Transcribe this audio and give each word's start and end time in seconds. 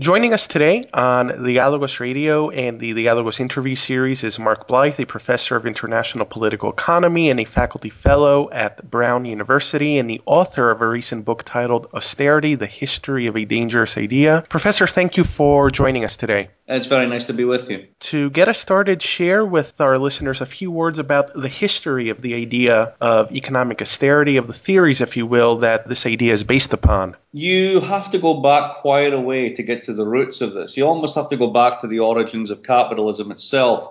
Joining 0.00 0.32
us 0.32 0.46
today 0.46 0.84
on 0.94 1.26
the 1.26 1.56
Dialogos 1.56 2.00
Radio 2.00 2.48
and 2.48 2.80
the 2.80 2.94
Dialogos 2.94 3.38
interview 3.38 3.74
series 3.74 4.24
is 4.24 4.38
Mark 4.38 4.66
Blyth, 4.66 4.98
a 4.98 5.04
professor 5.04 5.56
of 5.56 5.66
international 5.66 6.24
political 6.24 6.70
economy 6.70 7.28
and 7.28 7.38
a 7.38 7.44
faculty 7.44 7.90
fellow 7.90 8.48
at 8.50 8.82
Brown 8.82 9.26
University, 9.26 9.98
and 9.98 10.08
the 10.08 10.22
author 10.24 10.70
of 10.70 10.80
a 10.80 10.88
recent 10.88 11.26
book 11.26 11.42
titled 11.44 11.88
Austerity 11.92 12.54
The 12.54 12.64
History 12.64 13.26
of 13.26 13.36
a 13.36 13.44
Dangerous 13.44 13.98
Idea. 13.98 14.42
Professor, 14.48 14.86
thank 14.86 15.18
you 15.18 15.24
for 15.24 15.68
joining 15.68 16.06
us 16.06 16.16
today. 16.16 16.48
It's 16.66 16.86
very 16.86 17.06
nice 17.06 17.26
to 17.26 17.34
be 17.34 17.44
with 17.44 17.68
you. 17.68 17.88
To 18.12 18.30
get 18.30 18.48
us 18.48 18.58
started, 18.58 19.02
share 19.02 19.44
with 19.44 19.82
our 19.82 19.98
listeners 19.98 20.40
a 20.40 20.46
few 20.46 20.70
words 20.70 20.98
about 20.98 21.34
the 21.34 21.48
history 21.48 22.08
of 22.08 22.22
the 22.22 22.36
idea 22.36 22.94
of 23.02 23.32
economic 23.32 23.82
austerity, 23.82 24.38
of 24.38 24.46
the 24.46 24.54
theories, 24.54 25.02
if 25.02 25.18
you 25.18 25.26
will, 25.26 25.58
that 25.58 25.86
this 25.86 26.06
idea 26.06 26.32
is 26.32 26.44
based 26.44 26.72
upon. 26.72 27.16
You 27.32 27.80
have 27.80 28.12
to 28.12 28.18
go 28.18 28.40
back 28.40 28.76
quite 28.76 29.12
a 29.12 29.20
way 29.20 29.50
to 29.54 29.62
get 29.62 29.82
to 29.82 29.89
the 29.94 30.06
roots 30.06 30.40
of 30.40 30.54
this. 30.54 30.76
You 30.76 30.86
almost 30.86 31.14
have 31.14 31.28
to 31.28 31.36
go 31.36 31.48
back 31.48 31.80
to 31.80 31.86
the 31.86 32.00
origins 32.00 32.50
of 32.50 32.62
capitalism 32.62 33.30
itself. 33.30 33.86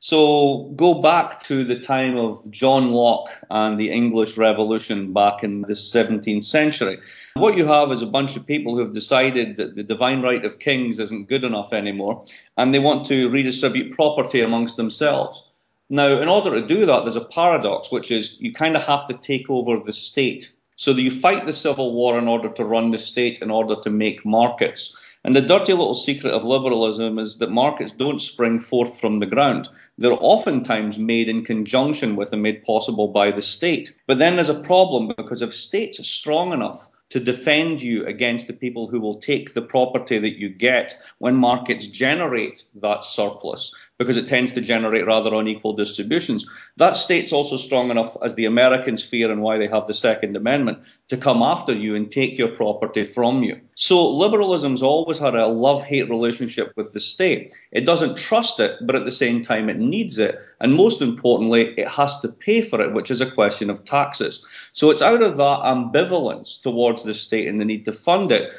So 0.00 0.70
go 0.76 1.00
back 1.00 1.40
to 1.44 1.64
the 1.64 1.78
time 1.78 2.18
of 2.18 2.50
John 2.50 2.90
Locke 2.90 3.30
and 3.48 3.78
the 3.78 3.90
English 3.90 4.36
Revolution 4.36 5.14
back 5.14 5.42
in 5.42 5.62
the 5.62 5.72
17th 5.72 6.44
century. 6.44 6.98
What 7.34 7.56
you 7.56 7.64
have 7.66 7.90
is 7.90 8.02
a 8.02 8.06
bunch 8.06 8.36
of 8.36 8.46
people 8.46 8.74
who 8.74 8.80
have 8.80 8.92
decided 8.92 9.56
that 9.56 9.74
the 9.74 9.82
divine 9.82 10.20
right 10.20 10.44
of 10.44 10.58
kings 10.58 10.98
isn't 10.98 11.28
good 11.28 11.44
enough 11.44 11.72
anymore, 11.72 12.24
and 12.56 12.74
they 12.74 12.80
want 12.80 13.06
to 13.06 13.30
redistribute 13.30 13.96
property 13.96 14.42
amongst 14.42 14.76
themselves. 14.76 15.48
Now, 15.88 16.20
in 16.20 16.28
order 16.28 16.60
to 16.60 16.66
do 16.66 16.86
that, 16.86 17.04
there's 17.04 17.16
a 17.16 17.24
paradox, 17.24 17.90
which 17.90 18.10
is 18.10 18.40
you 18.40 18.52
kind 18.52 18.76
of 18.76 18.84
have 18.84 19.06
to 19.06 19.14
take 19.14 19.48
over 19.48 19.78
the 19.78 19.92
state. 19.92 20.52
So 20.76 20.90
you 20.90 21.10
fight 21.10 21.46
the 21.46 21.52
civil 21.52 21.94
war 21.94 22.18
in 22.18 22.28
order 22.28 22.50
to 22.50 22.64
run 22.64 22.90
the 22.90 22.98
state, 22.98 23.38
in 23.42 23.50
order 23.50 23.76
to 23.82 23.90
make 23.90 24.26
markets. 24.26 24.96
And 25.24 25.34
the 25.34 25.40
dirty 25.40 25.72
little 25.72 25.94
secret 25.94 26.34
of 26.34 26.44
liberalism 26.44 27.18
is 27.18 27.38
that 27.38 27.50
markets 27.50 27.92
don't 27.92 28.20
spring 28.20 28.58
forth 28.58 29.00
from 29.00 29.20
the 29.20 29.26
ground. 29.26 29.70
They're 29.96 30.12
oftentimes 30.12 30.98
made 30.98 31.30
in 31.30 31.44
conjunction 31.44 32.14
with 32.14 32.34
and 32.34 32.42
made 32.42 32.62
possible 32.62 33.08
by 33.08 33.30
the 33.30 33.40
state. 33.40 33.94
But 34.06 34.18
then 34.18 34.34
there's 34.34 34.50
a 34.50 34.60
problem 34.60 35.10
because 35.16 35.40
if 35.40 35.54
states 35.54 35.98
are 35.98 36.04
strong 36.04 36.52
enough 36.52 36.90
to 37.10 37.20
defend 37.20 37.80
you 37.80 38.04
against 38.04 38.48
the 38.48 38.52
people 38.52 38.88
who 38.88 39.00
will 39.00 39.20
take 39.20 39.54
the 39.54 39.62
property 39.62 40.18
that 40.18 40.38
you 40.38 40.50
get 40.50 41.00
when 41.18 41.36
markets 41.36 41.86
generate 41.86 42.62
that 42.82 43.04
surplus, 43.04 43.74
because 43.98 44.16
it 44.16 44.28
tends 44.28 44.52
to 44.54 44.60
generate 44.60 45.06
rather 45.06 45.34
unequal 45.34 45.74
distributions. 45.74 46.46
That 46.76 46.96
state's 46.96 47.32
also 47.32 47.56
strong 47.56 47.90
enough, 47.90 48.16
as 48.22 48.34
the 48.34 48.46
Americans 48.46 49.02
fear 49.02 49.30
and 49.30 49.40
why 49.40 49.58
they 49.58 49.68
have 49.68 49.86
the 49.86 49.94
Second 49.94 50.36
Amendment, 50.36 50.80
to 51.08 51.16
come 51.16 51.42
after 51.42 51.72
you 51.72 51.94
and 51.94 52.10
take 52.10 52.36
your 52.38 52.48
property 52.48 53.04
from 53.04 53.42
you. 53.42 53.60
So 53.76 54.10
liberalism's 54.10 54.82
always 54.82 55.18
had 55.18 55.34
a 55.34 55.46
love-hate 55.46 56.10
relationship 56.10 56.72
with 56.76 56.92
the 56.92 57.00
state. 57.00 57.54
It 57.70 57.86
doesn't 57.86 58.18
trust 58.18 58.58
it, 58.60 58.78
but 58.80 58.96
at 58.96 59.04
the 59.04 59.12
same 59.12 59.42
time 59.42 59.68
it 59.68 59.78
needs 59.78 60.18
it. 60.18 60.40
And 60.60 60.74
most 60.74 61.02
importantly, 61.02 61.74
it 61.76 61.88
has 61.88 62.20
to 62.20 62.28
pay 62.28 62.62
for 62.62 62.80
it, 62.80 62.92
which 62.92 63.10
is 63.10 63.20
a 63.20 63.30
question 63.30 63.70
of 63.70 63.84
taxes. 63.84 64.46
So 64.72 64.90
it's 64.90 65.02
out 65.02 65.22
of 65.22 65.36
that 65.36 65.60
ambivalence 65.64 66.60
towards 66.62 67.04
the 67.04 67.14
state 67.14 67.48
and 67.48 67.60
the 67.60 67.64
need 67.64 67.84
to 67.84 67.92
fund 67.92 68.32
it 68.32 68.52